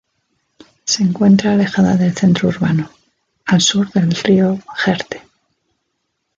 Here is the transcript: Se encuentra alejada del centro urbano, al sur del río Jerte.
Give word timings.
Se 0.83 1.03
encuentra 1.03 1.53
alejada 1.53 1.95
del 1.95 2.17
centro 2.17 2.49
urbano, 2.49 2.89
al 3.45 3.61
sur 3.61 3.91
del 3.91 4.09
río 4.15 4.57
Jerte. 4.75 5.21